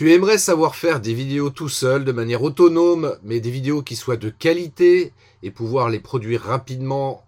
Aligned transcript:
Tu 0.00 0.14
aimerais 0.14 0.38
savoir 0.38 0.76
faire 0.76 0.98
des 0.98 1.12
vidéos 1.12 1.50
tout 1.50 1.68
seul, 1.68 2.06
de 2.06 2.12
manière 2.12 2.42
autonome, 2.42 3.18
mais 3.22 3.38
des 3.38 3.50
vidéos 3.50 3.82
qui 3.82 3.96
soient 3.96 4.16
de 4.16 4.30
qualité 4.30 5.12
et 5.42 5.50
pouvoir 5.50 5.90
les 5.90 5.98
produire 5.98 6.40
rapidement 6.40 7.22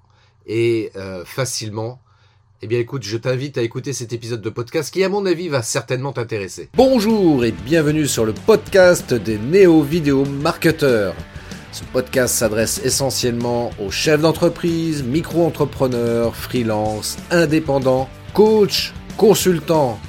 et 0.47 0.91
euh, 0.97 1.23
facilement? 1.27 2.01
Eh 2.63 2.67
bien 2.67 2.79
écoute, 2.79 3.03
je 3.03 3.19
t'invite 3.19 3.59
à 3.59 3.63
écouter 3.63 3.93
cet 3.93 4.15
épisode 4.15 4.41
de 4.41 4.49
podcast 4.49 4.91
qui 4.91 5.05
à 5.05 5.11
mon 5.11 5.27
avis 5.27 5.51
va 5.51 5.61
certainement 5.61 6.15
t'intéresser. 6.15 6.71
Bonjour 6.73 7.45
et 7.45 7.53
bienvenue 7.53 8.07
sur 8.07 8.25
le 8.25 8.33
podcast 8.33 9.13
des 9.13 9.37
néo-vidéo 9.37 10.25
marketeurs. 10.25 11.15
Ce 11.73 11.85
podcast 11.93 12.35
s'adresse 12.35 12.81
essentiellement 12.83 13.69
aux 13.85 13.91
chefs 13.91 14.23
d'entreprise, 14.23 15.03
micro-entrepreneurs, 15.03 16.35
freelance, 16.35 17.19
indépendants, 17.31 18.09
coachs, 18.33 18.95
consultants 19.19 20.01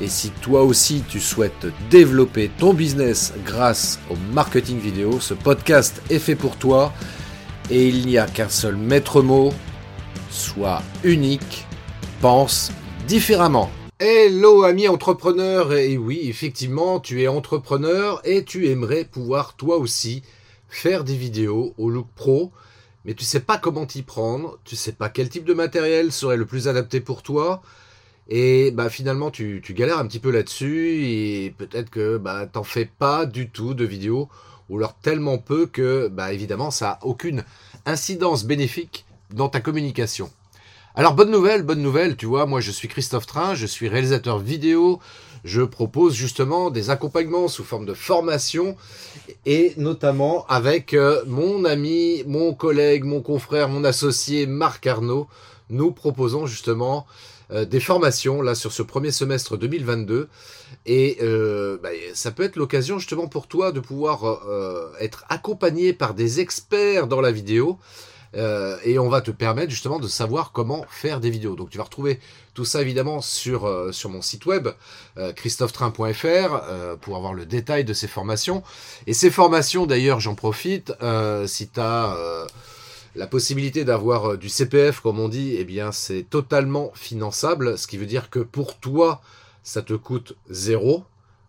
et 0.00 0.08
si 0.08 0.30
toi 0.30 0.62
aussi 0.62 1.02
tu 1.08 1.20
souhaites 1.20 1.66
développer 1.90 2.50
ton 2.58 2.72
business 2.72 3.34
grâce 3.44 3.98
au 4.10 4.16
marketing 4.32 4.78
vidéo, 4.78 5.20
ce 5.20 5.34
podcast 5.34 6.00
est 6.08 6.18
fait 6.18 6.36
pour 6.36 6.56
toi. 6.56 6.92
Et 7.70 7.86
il 7.88 8.06
n'y 8.06 8.18
a 8.18 8.26
qu'un 8.26 8.48
seul 8.48 8.76
maître 8.76 9.22
mot, 9.22 9.52
sois 10.30 10.82
unique, 11.04 11.66
pense 12.20 12.72
différemment. 13.06 13.70
Hello 13.98 14.64
amis 14.64 14.88
entrepreneurs, 14.88 15.74
et 15.74 15.98
oui 15.98 16.20
effectivement 16.24 17.00
tu 17.00 17.22
es 17.22 17.28
entrepreneur 17.28 18.20
et 18.24 18.44
tu 18.44 18.68
aimerais 18.68 19.04
pouvoir 19.04 19.54
toi 19.54 19.76
aussi 19.76 20.22
faire 20.68 21.04
des 21.04 21.16
vidéos 21.16 21.74
au 21.76 21.90
look 21.90 22.06
pro, 22.14 22.50
mais 23.04 23.12
tu 23.12 23.24
sais 23.24 23.40
pas 23.40 23.58
comment 23.58 23.84
t'y 23.84 24.02
prendre, 24.02 24.58
tu 24.64 24.76
sais 24.76 24.92
pas 24.92 25.10
quel 25.10 25.28
type 25.28 25.44
de 25.44 25.52
matériel 25.52 26.12
serait 26.12 26.38
le 26.38 26.46
plus 26.46 26.68
adapté 26.68 27.00
pour 27.00 27.22
toi, 27.22 27.60
et 28.30 28.70
bah 28.70 28.88
finalement 28.88 29.30
tu, 29.30 29.60
galères 29.70 29.98
un 29.98 30.06
petit 30.06 30.20
peu 30.20 30.30
là-dessus 30.30 31.04
et 31.04 31.54
peut-être 31.58 31.90
que 31.90 32.16
bah 32.16 32.46
t'en 32.46 32.62
fais 32.62 32.86
pas 32.86 33.26
du 33.26 33.50
tout 33.50 33.74
de 33.74 33.84
vidéos 33.84 34.28
ou 34.68 34.78
alors 34.78 34.94
tellement 34.94 35.38
peu 35.38 35.66
que 35.66 36.08
bah 36.08 36.32
évidemment 36.32 36.70
ça 36.70 36.92
a 36.92 36.98
aucune 37.02 37.44
incidence 37.86 38.44
bénéfique 38.44 39.04
dans 39.30 39.48
ta 39.48 39.60
communication. 39.60 40.30
Alors 40.94 41.14
bonne 41.14 41.30
nouvelle, 41.30 41.62
bonne 41.62 41.82
nouvelle, 41.82 42.16
tu 42.16 42.26
vois, 42.26 42.46
moi 42.46 42.60
je 42.60 42.70
suis 42.70 42.88
Christophe 42.88 43.26
Train, 43.26 43.54
je 43.54 43.66
suis 43.66 43.88
réalisateur 43.88 44.38
vidéo, 44.38 45.00
je 45.44 45.62
propose 45.62 46.14
justement 46.14 46.70
des 46.70 46.90
accompagnements 46.90 47.48
sous 47.48 47.64
forme 47.64 47.86
de 47.86 47.94
formation 47.94 48.76
et 49.46 49.72
notamment 49.76 50.46
avec 50.48 50.94
euh, 50.94 51.22
mon 51.26 51.64
ami, 51.64 52.24
mon 52.26 52.54
collègue, 52.54 53.04
mon 53.04 53.22
confrère, 53.22 53.68
mon 53.68 53.84
associé 53.84 54.46
Marc 54.46 54.86
Arnaud, 54.86 55.28
nous 55.68 55.92
proposons 55.92 56.46
justement 56.46 57.06
euh, 57.52 57.64
des 57.64 57.80
formations 57.80 58.42
là 58.42 58.54
sur 58.54 58.72
ce 58.72 58.82
premier 58.82 59.10
semestre 59.10 59.56
2022 59.56 60.28
et 60.86 61.18
euh, 61.20 61.78
bah, 61.82 61.88
ça 62.14 62.30
peut 62.30 62.44
être 62.44 62.56
l'occasion 62.56 62.98
justement 62.98 63.26
pour 63.26 63.48
toi 63.48 63.72
de 63.72 63.80
pouvoir 63.80 64.24
euh, 64.24 64.92
être 65.00 65.24
accompagné 65.28 65.92
par 65.92 66.14
des 66.14 66.38
experts 66.40 67.08
dans 67.08 67.20
la 67.20 67.32
vidéo 67.32 67.78
et 68.84 68.96
on 69.00 69.08
va 69.08 69.22
te 69.22 69.32
permettre 69.32 69.70
justement 69.70 69.98
de 69.98 70.06
savoir 70.06 70.52
comment 70.52 70.86
faire 70.88 71.18
des 71.18 71.30
vidéos. 71.30 71.56
Donc 71.56 71.70
tu 71.70 71.78
vas 71.78 71.82
retrouver 71.82 72.20
tout 72.54 72.64
ça 72.64 72.80
évidemment 72.80 73.20
sur, 73.20 73.92
sur 73.92 74.08
mon 74.08 74.22
site 74.22 74.46
web 74.46 74.68
christophetrain.fr 75.34 76.98
pour 77.00 77.16
avoir 77.16 77.34
le 77.34 77.44
détail 77.44 77.84
de 77.84 77.92
ces 77.92 78.06
formations. 78.06 78.62
Et 79.08 79.14
ces 79.14 79.32
formations 79.32 79.84
d'ailleurs 79.84 80.20
j'en 80.20 80.36
profite 80.36 80.92
si 81.46 81.70
tu 81.70 81.80
as 81.80 82.46
la 83.14 83.26
possibilité 83.26 83.84
d'avoir 83.84 84.32
euh, 84.32 84.36
du 84.36 84.48
CPF, 84.48 85.00
comme 85.00 85.18
on 85.18 85.28
dit, 85.28 85.54
eh 85.58 85.64
bien, 85.64 85.92
c'est 85.92 86.24
totalement 86.28 86.92
finançable, 86.94 87.76
ce 87.78 87.86
qui 87.86 87.98
veut 87.98 88.06
dire 88.06 88.30
que 88.30 88.38
pour 88.38 88.78
toi, 88.78 89.20
ça 89.62 89.82
te 89.82 89.94
coûte 89.94 90.36
zéro 90.48 91.04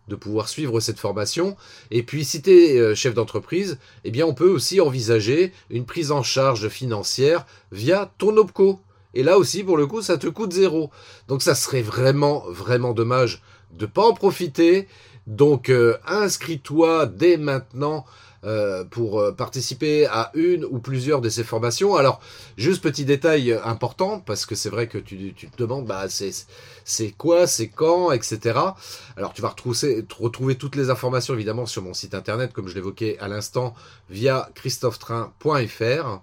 de 0.08 0.16
pouvoir 0.16 0.48
suivre 0.48 0.80
cette 0.80 0.98
formation. 0.98 1.56
Et 1.90 2.02
puis, 2.02 2.24
si 2.24 2.42
tu 2.42 2.50
es 2.50 2.78
euh, 2.78 2.94
chef 2.94 3.14
d'entreprise, 3.14 3.78
eh 4.04 4.10
bien, 4.10 4.26
on 4.26 4.34
peut 4.34 4.50
aussi 4.50 4.80
envisager 4.80 5.52
une 5.70 5.86
prise 5.86 6.10
en 6.10 6.22
charge 6.22 6.68
financière 6.68 7.46
via 7.70 8.12
ton 8.18 8.36
OPCO. 8.36 8.80
Et 9.14 9.22
là 9.22 9.38
aussi, 9.38 9.62
pour 9.62 9.76
le 9.76 9.86
coup, 9.86 10.02
ça 10.02 10.18
te 10.18 10.26
coûte 10.26 10.52
zéro. 10.52 10.90
Donc, 11.28 11.42
ça 11.42 11.54
serait 11.54 11.82
vraiment, 11.82 12.44
vraiment 12.48 12.92
dommage 12.92 13.42
de 13.72 13.86
pas 13.86 14.06
en 14.06 14.14
profiter. 14.14 14.88
Donc, 15.26 15.68
euh, 15.68 15.96
inscris-toi 16.06 17.06
dès 17.06 17.36
maintenant 17.36 18.04
euh, 18.44 18.82
pour 18.84 19.20
euh, 19.20 19.30
participer 19.30 20.06
à 20.06 20.32
une 20.34 20.64
ou 20.64 20.80
plusieurs 20.80 21.20
de 21.20 21.28
ces 21.28 21.44
formations. 21.44 21.94
Alors, 21.94 22.20
juste 22.56 22.82
petit 22.82 23.04
détail 23.04 23.52
important, 23.64 24.18
parce 24.18 24.46
que 24.46 24.56
c'est 24.56 24.68
vrai 24.68 24.88
que 24.88 24.98
tu, 24.98 25.32
te 25.34 25.56
demandes, 25.56 25.86
bah, 25.86 26.06
c'est 26.08 27.10
quoi, 27.12 27.46
c'est 27.46 27.68
quand, 27.68 28.10
etc. 28.10 28.58
Alors, 29.16 29.32
tu 29.32 29.42
vas 29.42 29.50
retrouver, 29.50 30.04
retrouver 30.18 30.56
toutes 30.56 30.74
les 30.74 30.90
informations, 30.90 31.34
évidemment, 31.34 31.66
sur 31.66 31.82
mon 31.82 31.94
site 31.94 32.14
internet, 32.14 32.52
comme 32.52 32.66
je 32.66 32.74
l'évoquais 32.74 33.16
à 33.20 33.28
l'instant, 33.28 33.74
via 34.10 34.50
christophetrain.fr. 34.56 36.20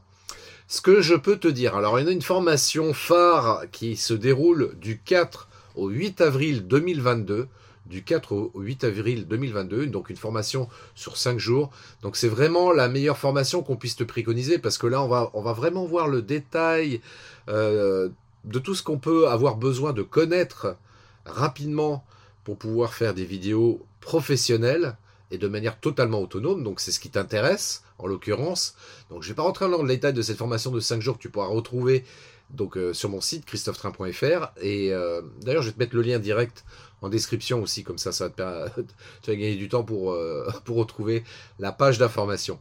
Ce 0.68 0.82
que 0.82 1.02
je 1.02 1.16
peux 1.16 1.38
te 1.38 1.48
dire, 1.48 1.76
alors 1.76 2.00
il 2.00 2.06
y 2.06 2.10
a 2.10 2.12
une 2.12 2.22
formation 2.22 2.94
phare 2.94 3.64
qui 3.72 3.96
se 3.96 4.14
déroule 4.14 4.78
du 4.78 5.00
4 5.00 5.49
au 5.80 5.90
8 5.90 6.22
avril 6.22 6.68
2022 6.68 7.48
du 7.86 8.04
4 8.04 8.34
au 8.34 8.52
8 8.56 8.84
avril 8.84 9.28
2022, 9.28 9.88
donc 9.88 10.10
une 10.10 10.16
formation 10.16 10.70
sur 10.96 11.18
5 11.18 11.40
jours. 11.40 11.72
Donc 12.04 12.16
c'est 12.16 12.28
vraiment 12.28 12.72
la 12.72 12.88
meilleure 12.88 13.18
formation 13.18 13.64
qu'on 13.64 13.78
puisse 13.78 13.96
te 13.96 14.04
préconiser 14.04 14.60
parce 14.60 14.78
que 14.78 14.88
là 14.88 15.02
on 15.02 15.08
va, 15.08 15.54
vraiment 15.54 15.86
voir 15.86 16.08
le 16.08 16.22
détail 16.22 17.02
euh, 17.50 18.10
de 18.46 18.60
tout 18.60 18.76
ce 18.76 18.84
qu'on 18.84 19.00
peut 19.00 19.28
avoir 19.28 19.58
besoin 19.58 19.92
de 19.92 20.04
connaître 20.04 20.76
rapidement 21.26 22.06
pour 22.44 22.58
pouvoir 22.58 22.94
faire 22.94 23.14
des 23.14 23.26
vidéos 23.26 23.82
professionnelles 24.02 24.96
et 25.32 25.38
de 25.38 25.48
manière 25.48 25.80
totalement 25.80 26.22
autonome. 26.22 26.64
Donc 26.64 26.80
c'est 26.80 26.92
ce 26.92 27.00
qui 27.00 27.10
t'intéresse 27.10 27.84
en 27.98 28.08
l'occurrence. 28.08 28.76
Donc 29.10 29.24
je 29.24 29.28
ne 29.28 29.32
vais 29.34 29.36
pas 29.36 29.44
rentrer 29.44 29.70
dans 29.70 29.82
le 29.82 29.88
détail 29.88 30.14
de 30.14 30.22
cette 30.22 30.38
formation 30.38 30.72
de 30.72 30.80
5 30.80 31.02
jours 31.02 31.18
que 31.18 31.22
tu 31.22 31.30
pourras 31.30 31.48
retrouver 31.48 32.04
donc 32.52 32.78
euh, 32.78 32.94
sur 32.94 33.10
mon 33.10 33.22
site 33.22 33.46
christophetrain.fr 33.46 34.52
et 34.62 34.92
euh, 34.94 35.22
d'ailleurs 35.42 35.62
je 35.62 35.68
vais 35.68 35.74
te 35.74 35.80
mettre 35.80 35.96
le 35.96 36.02
lien 36.02 36.20
direct 36.20 36.66
en 37.02 37.08
description 37.08 37.62
aussi, 37.62 37.84
comme 37.84 37.98
ça, 37.98 38.12
ça 38.12 38.26
va 38.26 38.30
te 38.30 38.36
permettre, 38.36 38.94
tu 39.22 39.32
gagner 39.32 39.56
du 39.56 39.70
temps 39.70 39.84
pour, 39.84 40.12
euh, 40.12 40.50
pour 40.66 40.78
retrouver 40.78 41.24
la 41.58 41.72
page 41.72 41.98
d'information. 41.98 42.60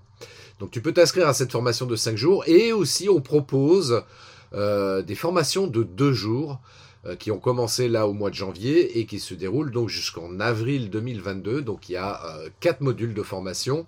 Donc 0.61 0.71
tu 0.71 0.81
peux 0.81 0.93
t'inscrire 0.93 1.29
à 1.29 1.35
cette 1.35 1.53
formation 1.53 1.87
de 1.87 1.97
5 1.97 2.17
jours 2.17 2.45
et 2.47 2.73
aussi 2.73 3.09
on 3.09 3.21
propose 3.21 4.03
des 4.53 5.15
formations 5.15 5.67
de 5.67 5.83
2 5.83 6.13
jours 6.13 6.61
qui 7.19 7.31
ont 7.31 7.39
commencé 7.39 7.89
là 7.89 8.07
au 8.07 8.13
mois 8.13 8.31
de 8.31 8.35
janvier 8.35 8.99
et 8.99 9.07
qui 9.07 9.21
se 9.21 9.33
déroulent 9.33 9.71
donc 9.71 9.89
jusqu'en 9.89 10.41
avril 10.41 10.91
2022. 10.91 11.63
Donc 11.63 11.89
il 11.89 11.93
y 11.93 11.97
a 11.97 12.21
4 12.61 12.81
modules 12.81 13.15
de 13.15 13.23
formation. 13.23 13.87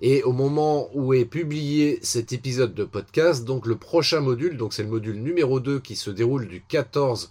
Et 0.00 0.22
au 0.22 0.32
moment 0.32 0.88
où 0.94 1.12
est 1.12 1.24
publié 1.24 1.98
cet 2.02 2.32
épisode 2.32 2.74
de 2.74 2.84
podcast, 2.84 3.44
donc 3.44 3.66
le 3.66 3.76
prochain 3.76 4.20
module, 4.20 4.56
donc 4.56 4.72
c'est 4.72 4.82
le 4.82 4.88
module 4.88 5.20
numéro 5.20 5.60
2 5.60 5.80
qui 5.80 5.94
se 5.94 6.10
déroule 6.10 6.48
du 6.48 6.62
14 6.62 7.30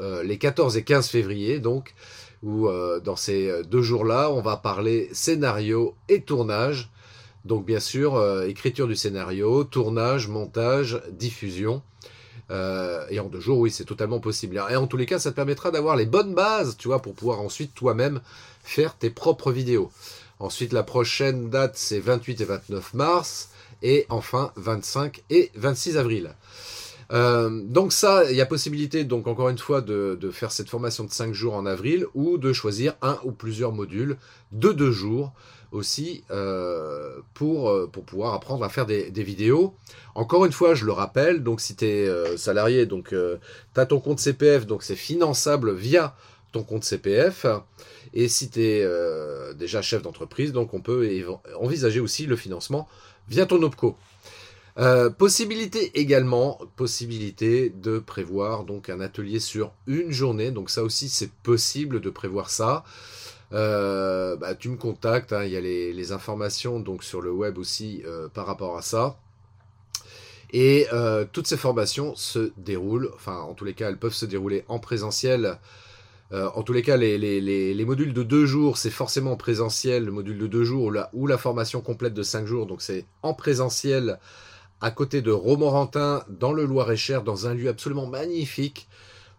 euh, 0.00 0.22
les 0.22 0.38
14 0.38 0.76
et 0.76 0.84
15 0.84 1.08
février, 1.08 1.58
donc, 1.58 1.94
où 2.42 2.68
euh, 2.68 3.00
dans 3.00 3.16
ces 3.16 3.48
euh, 3.48 3.62
deux 3.62 3.82
jours-là, 3.82 4.30
on 4.30 4.40
va 4.40 4.56
parler 4.56 5.08
scénario 5.12 5.94
et 6.08 6.22
tournage. 6.22 6.90
Donc 7.44 7.64
bien 7.64 7.80
sûr, 7.80 8.22
écriture 8.46 8.86
du 8.88 8.96
scénario, 8.96 9.64
tournage, 9.64 10.28
montage, 10.28 11.00
diffusion. 11.12 11.82
Et 12.50 13.20
en 13.20 13.28
deux 13.28 13.40
jours, 13.40 13.58
oui, 13.58 13.70
c'est 13.70 13.84
totalement 13.84 14.20
possible. 14.20 14.62
Et 14.70 14.76
en 14.76 14.86
tous 14.86 14.96
les 14.96 15.06
cas, 15.06 15.18
ça 15.18 15.30
te 15.30 15.36
permettra 15.36 15.70
d'avoir 15.70 15.96
les 15.96 16.06
bonnes 16.06 16.34
bases, 16.34 16.76
tu 16.78 16.88
vois, 16.88 17.02
pour 17.02 17.14
pouvoir 17.14 17.40
ensuite 17.40 17.74
toi-même 17.74 18.20
faire 18.62 18.94
tes 18.94 19.10
propres 19.10 19.52
vidéos. 19.52 19.90
Ensuite, 20.40 20.72
la 20.72 20.82
prochaine 20.82 21.50
date, 21.50 21.76
c'est 21.76 22.00
28 22.00 22.40
et 22.40 22.44
29 22.44 22.94
mars. 22.94 23.50
Et 23.82 24.06
enfin, 24.08 24.52
25 24.56 25.22
et 25.30 25.50
26 25.54 25.96
avril. 25.96 26.34
Euh, 27.10 27.62
donc 27.64 27.92
ça, 27.92 28.30
il 28.30 28.36
y 28.36 28.40
a 28.40 28.46
possibilité, 28.46 29.04
donc 29.04 29.26
encore 29.26 29.48
une 29.48 29.58
fois, 29.58 29.80
de, 29.80 30.18
faire 30.32 30.52
cette 30.52 30.68
formation 30.68 31.04
de 31.04 31.10
5 31.10 31.32
jours 31.32 31.54
en 31.54 31.66
avril 31.66 32.06
ou 32.14 32.38
de 32.38 32.52
choisir 32.52 32.94
un 33.02 33.18
ou 33.24 33.32
plusieurs 33.32 33.72
modules 33.72 34.16
de 34.52 34.72
2 34.72 34.90
jours 34.90 35.32
aussi 35.70 36.24
euh, 36.30 37.18
pour, 37.34 37.68
euh, 37.68 37.86
pour 37.90 38.04
pouvoir 38.04 38.34
apprendre 38.34 38.64
à 38.64 38.68
faire 38.68 38.86
des, 38.86 39.10
vidéos. 39.10 39.74
Encore 40.14 40.44
une 40.44 40.52
fois, 40.52 40.74
je 40.74 40.84
le 40.84 40.92
rappelle, 40.92 41.42
donc 41.42 41.60
si 41.60 41.76
tu 41.76 41.86
es 41.86 42.36
salarié, 42.36 42.86
donc 42.86 43.10
tu 43.10 43.80
as 43.80 43.86
ton 43.86 44.00
compte 44.00 44.20
CPF, 44.20 44.66
donc 44.66 44.82
c'est 44.82 44.96
finançable 44.96 45.74
via 45.74 46.14
ton 46.52 46.62
compte 46.62 46.84
CPF. 46.84 47.46
Et 48.14 48.28
si 48.28 48.48
tu 48.48 48.62
es 48.62 48.86
déjà 49.54 49.82
chef 49.82 50.02
d'entreprise, 50.02 50.52
donc 50.52 50.74
on 50.74 50.80
peut 50.80 51.24
envisager 51.60 52.00
aussi 52.00 52.26
le 52.26 52.36
financement 52.36 52.88
via 53.28 53.46
ton 53.46 53.62
OPCO. 53.62 53.96
Euh, 54.78 55.10
possibilité 55.10 55.98
également, 55.98 56.60
possibilité 56.76 57.70
de 57.70 57.98
prévoir 57.98 58.62
donc 58.62 58.88
un 58.88 59.00
atelier 59.00 59.40
sur 59.40 59.72
une 59.88 60.12
journée. 60.12 60.52
Donc 60.52 60.70
ça 60.70 60.84
aussi 60.84 61.08
c'est 61.08 61.32
possible 61.32 62.00
de 62.00 62.10
prévoir 62.10 62.48
ça. 62.48 62.84
Euh, 63.52 64.36
bah, 64.36 64.54
tu 64.54 64.68
me 64.68 64.76
contactes, 64.76 65.32
hein, 65.32 65.42
il 65.44 65.50
y 65.50 65.56
a 65.56 65.60
les, 65.60 66.12
informations 66.12 66.80
donc 66.80 67.02
sur 67.02 67.20
le 67.20 67.32
web 67.32 67.58
aussi 67.58 68.02
euh, 68.06 68.28
par 68.28 68.46
rapport 68.46 68.76
à 68.76 68.82
ça. 68.82 69.16
Et 70.52 70.86
toutes 71.32 71.46
ces 71.46 71.58
formations 71.58 72.14
se 72.14 72.52
déroulent, 72.56 73.10
enfin 73.14 73.36
en 73.36 73.52
tous 73.52 73.66
les 73.66 73.74
cas 73.74 73.90
elles 73.90 73.98
peuvent 73.98 74.14
se 74.14 74.24
dérouler 74.24 74.64
en 74.68 74.78
présentiel 74.78 75.58
en 76.30 76.62
tous 76.62 76.74
les 76.74 76.82
cas, 76.82 76.96
les, 76.96 77.84
modules 77.86 78.12
de 78.12 78.22
deux 78.22 78.46
jours, 78.46 78.76
c'est 78.78 78.90
forcément 78.90 79.32
en 79.32 79.36
présentiel. 79.36 80.04
Le 80.06 80.12
module 80.12 80.38
de 80.38 80.46
deux 80.46 80.64
jours 80.64 80.92
ou 81.12 81.26
la 81.26 81.38
formation 81.38 81.82
complète 81.82 82.14
de 82.14 82.22
cinq 82.22 82.46
jours, 82.46 82.66
donc 82.66 82.80
c'est 82.80 83.04
en 83.22 83.34
présentiel 83.34 84.18
à 84.80 84.90
côté 84.90 85.22
de 85.22 85.32
Romorantin, 85.32 86.24
dans 86.28 86.52
le 86.52 86.64
Loir-et-Cher, 86.64 87.22
dans 87.22 87.46
un 87.46 87.54
lieu 87.54 87.68
absolument 87.68 88.06
magnifique. 88.06 88.88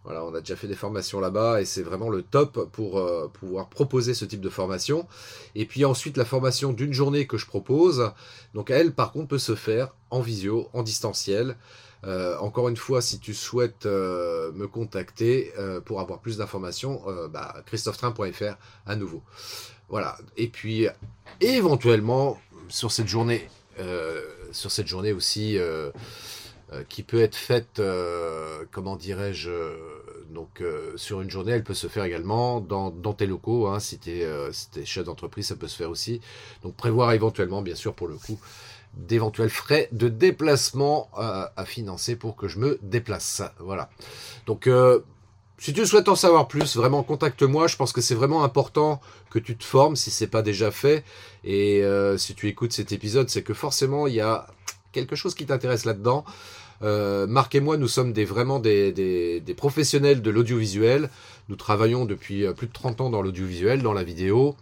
Voilà, 0.06 0.24
on 0.24 0.34
a 0.34 0.40
déjà 0.40 0.56
fait 0.56 0.68
des 0.68 0.76
formations 0.76 1.20
là-bas 1.20 1.62
et 1.62 1.66
c'est 1.66 1.82
vraiment 1.82 2.10
le 2.10 2.24
top 2.24 2.70
pour 2.72 3.00
euh, 3.00 3.28
pouvoir 3.28 3.68
proposer 3.68 4.14
ce 4.14 4.26
type 4.26 4.42
de 4.42 4.50
formation. 4.50 5.08
Et 5.56 5.66
puis 5.66 5.84
ensuite, 5.86 6.18
la 6.18 6.26
formation 6.26 6.72
d'une 6.72 6.94
journée 6.94 7.28
que 7.28 7.38
je 7.38 7.46
propose, 7.46 8.12
donc 8.54 8.70
elle, 8.70 8.94
par 8.94 9.12
contre, 9.12 9.28
peut 9.28 9.38
se 9.38 9.56
faire 9.56 9.94
en 10.10 10.22
visio, 10.22 10.70
en 10.74 10.84
distanciel. 10.84 11.58
Euh, 12.06 12.38
encore 12.40 12.70
une 12.70 12.78
fois, 12.78 13.02
si 13.02 13.20
tu 13.20 13.34
souhaites 13.34 13.86
euh, 13.86 14.54
me 14.54 14.68
contacter 14.68 15.52
pour 15.86 16.00
avoir 16.00 16.20
plus 16.20 16.38
d'informations, 16.38 17.04
bah, 17.32 17.56
christophetrain.fr 17.66 18.56
à 18.86 18.96
nouveau. 18.96 19.22
Voilà. 19.90 20.18
Et 20.38 20.48
puis, 20.48 20.88
éventuellement, 21.42 22.40
sur 22.70 22.92
cette 22.92 23.08
journée, 23.08 23.50
sur 24.52 24.72
cette 24.72 24.88
journée 24.88 25.14
aussi 25.14 25.58
euh, 26.72 26.84
qui 26.88 27.02
peut 27.02 27.20
être 27.20 27.36
faite, 27.36 27.80
euh, 27.80 28.64
comment 28.72 28.96
dirais-je, 28.96 29.50
euh, 29.50 29.74
donc 30.30 30.64
sur 30.98 31.22
une 31.22 31.30
journée, 31.30 31.54
elle 31.54 31.64
peut 31.64 31.74
se 31.74 31.88
faire 31.88 32.04
également 32.04 32.62
dans, 32.62 32.92
tes 32.92 33.26
locaux. 33.26 33.66
Hein, 33.66 33.80
si 33.80 33.98
tu 33.98 34.12
es, 34.12 34.86
chef 34.86 35.04
d'entreprise, 35.04 35.48
ça 35.48 35.56
peut 35.56 35.68
se 35.68 35.76
faire 35.76 35.90
aussi. 35.90 36.22
Donc 36.62 36.76
prévoir 36.76 37.14
éventuellement, 37.14 37.64
bien 37.64 37.74
sûr, 37.74 37.96
pour 37.96 38.08
le 38.08 38.18
coup, 38.18 38.40
d'éventuels 38.94 39.50
frais 39.50 39.90
de 39.92 40.10
déplacement 40.10 41.10
à 41.16 41.66
financer 41.66 42.16
pour 42.16 42.36
que 42.36 42.48
je 42.48 42.60
me 42.60 42.78
déplace. 42.84 43.42
Voilà. 43.58 43.90
Donc 44.46 44.70
si 45.60 45.74
tu 45.74 45.86
souhaites 45.86 46.10
en 46.10 46.16
savoir 46.16 46.48
plus, 46.48 46.76
vraiment 46.76 47.04
contacte-moi. 47.04 47.68
Je 47.68 47.76
pense 47.76 47.92
que 47.92 48.02
c'est 48.02 48.16
vraiment 48.16 48.44
important 48.44 49.02
que 49.30 49.40
tu 49.40 49.56
te 49.56 49.64
formes 49.64 49.96
si 49.96 50.10
c'est 50.10 50.28
pas 50.28 50.42
déjà 50.42 50.72
fait. 50.72 51.04
Et 51.44 51.84
si 52.18 52.34
tu 52.34 52.48
écoutes 52.48 52.74
cet 52.74 52.92
épisode, 52.92 53.30
c'est 53.30 53.44
que 53.44 53.54
forcément 53.54 54.08
il 54.08 54.16
y 54.16 54.22
a 54.22 54.48
quelque 54.92 55.16
chose 55.16 55.36
qui 55.36 55.46
t'intéresse 55.46 55.86
là-dedans. 55.86 56.26
Euh, 56.82 57.28
Marc 57.28 57.56
et 57.56 57.60
moi, 57.60 57.78
nous 57.78 57.88
sommes 57.88 58.14
des, 58.14 58.26
vraiment 58.26 58.60
des, 58.60 59.44
professionnels 59.58 60.22
de 60.22 60.30
l'audiovisuel. 60.30 61.10
Nous 61.50 61.56
travaillons 61.56 62.06
depuis 62.06 62.46
euh, 62.46 62.54
plus 62.54 62.68
de 62.68 62.74
30 62.74 63.02
ans 63.02 63.10
dans 63.10 63.22
l'audiovisuel, 63.22 63.82
dans 63.82 63.94
la 63.94 64.04
vidéo. 64.04 64.56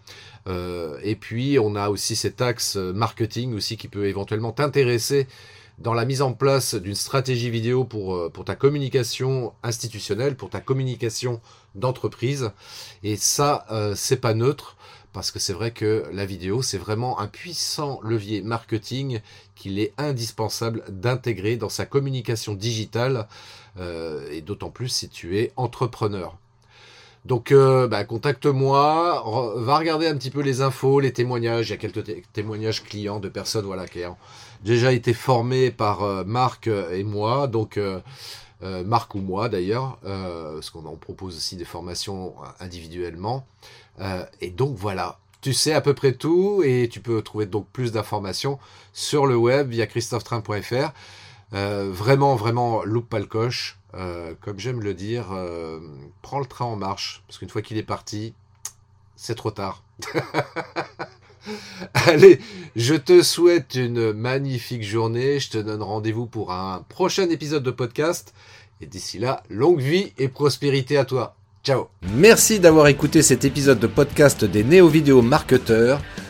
Euh, 0.47 0.97
et 1.03 1.15
puis, 1.15 1.59
on 1.59 1.75
a 1.75 1.89
aussi 1.89 2.15
cet 2.15 2.41
axe 2.41 2.75
marketing 2.75 3.53
aussi 3.53 3.77
qui 3.77 3.87
peut 3.87 4.05
éventuellement 4.05 4.51
t'intéresser 4.51 5.27
dans 5.77 5.93
la 5.93 6.05
mise 6.05 6.21
en 6.21 6.33
place 6.33 6.75
d'une 6.75 6.95
stratégie 6.95 7.49
vidéo 7.49 7.85
pour, 7.85 8.31
pour 8.31 8.45
ta 8.45 8.55
communication 8.55 9.53
institutionnelle, 9.63 10.35
pour 10.35 10.49
ta 10.49 10.59
communication 10.59 11.39
d'entreprise. 11.75 12.51
Et 13.03 13.15
ça, 13.15 13.65
c'est 13.95 14.19
pas 14.19 14.33
neutre 14.33 14.77
parce 15.17 15.31
que 15.31 15.39
c'est 15.39 15.53
vrai 15.53 15.71
que 15.71 16.03
la 16.11 16.27
vidéo, 16.27 16.61
c'est 16.61 16.77
vraiment 16.77 17.19
un 17.19 17.27
puissant 17.27 17.99
levier 18.03 18.43
marketing 18.43 19.19
qu'il 19.55 19.79
est 19.79 19.93
indispensable 19.97 20.83
d'intégrer 20.89 21.57
dans 21.57 21.69
sa 21.69 21.87
communication 21.87 22.53
digitale, 22.53 23.27
euh, 23.79 24.29
et 24.31 24.41
d'autant 24.41 24.69
plus 24.69 24.89
si 24.89 25.09
tu 25.09 25.39
es 25.39 25.53
entrepreneur. 25.55 26.37
Donc, 27.27 27.51
euh, 27.51 27.87
bah, 27.87 28.03
contacte-moi, 28.05 29.53
va 29.57 29.77
regarder 29.77 30.07
un 30.07 30.15
petit 30.15 30.31
peu 30.31 30.41
les 30.41 30.61
infos, 30.61 30.99
les 30.99 31.13
témoignages. 31.13 31.67
Il 31.67 31.71
y 31.71 31.73
a 31.73 31.77
quelques 31.77 32.03
témoignages 32.33 32.83
clients 32.83 33.19
de 33.19 33.29
personnes 33.29 33.65
voilà, 33.65 33.85
qui 33.87 34.05
ont 34.05 34.17
déjà 34.63 34.93
été 34.93 35.13
formées 35.13 35.69
par 35.69 36.03
euh, 36.03 36.23
Marc 36.25 36.67
et 36.67 37.03
moi. 37.03 37.47
Donc, 37.47 37.79
Marc 38.61 39.13
ou 39.13 39.19
moi 39.19 39.49
d'ailleurs, 39.49 39.99
parce 40.01 40.71
qu'on 40.71 40.85
en 40.85 40.95
propose 40.95 41.37
aussi 41.37 41.55
des 41.57 41.65
formations 41.65 42.33
individuellement. 42.59 43.45
Euh, 43.99 44.23
et 44.41 44.49
donc 44.49 44.75
voilà, 44.77 45.19
tu 45.41 45.53
sais 45.53 45.73
à 45.73 45.81
peu 45.81 45.93
près 45.93 46.13
tout 46.13 46.61
et 46.63 46.87
tu 46.91 46.99
peux 46.99 47.21
trouver 47.21 47.45
donc 47.45 47.67
plus 47.71 47.91
d'informations 47.91 48.59
sur 48.93 49.25
le 49.25 49.35
web 49.35 49.69
via 49.69 49.87
christophetrain.fr. 49.87 50.91
Euh, 51.53 51.89
vraiment, 51.91 52.35
vraiment, 52.35 52.83
loupe 52.83 53.09
pas 53.09 53.19
le 53.19 53.25
coche. 53.25 53.79
Euh, 53.97 54.33
comme 54.41 54.59
j'aime 54.59 54.81
le 54.81 54.93
dire, 54.93 55.27
prends 56.21 56.39
le 56.39 56.45
train 56.45 56.65
en 56.65 56.75
marche, 56.75 57.23
parce 57.27 57.39
qu'une 57.39 57.49
fois 57.49 57.61
qu'il 57.61 57.77
est 57.77 57.83
parti, 57.83 58.33
c'est 59.15 59.35
trop 59.35 59.51
tard. 59.51 59.83
Allez, 61.93 62.39
je 62.75 62.95
te 62.95 63.21
souhaite 63.21 63.75
une 63.75 64.13
magnifique 64.13 64.83
journée. 64.83 65.39
Je 65.39 65.49
te 65.49 65.57
donne 65.57 65.81
rendez-vous 65.81 66.25
pour 66.25 66.51
un 66.51 66.85
prochain 66.89 67.29
épisode 67.29 67.63
de 67.63 67.71
podcast. 67.71 68.33
Et 68.81 68.85
d'ici 68.85 69.17
là, 69.17 69.43
longue 69.49 69.79
vie 69.79 70.13
et 70.17 70.27
prospérité 70.27 70.97
à 70.97 71.05
toi. 71.05 71.35
Ciao 71.63 71.87
Merci 72.13 72.59
d'avoir 72.59 72.87
écouté 72.87 73.21
cet 73.21 73.43
épisode 73.43 73.79
de 73.79 73.87
podcast 73.87 74.45
des 74.45 74.63
néo-vidéo 74.63 75.21
marketeurs. 75.21 75.99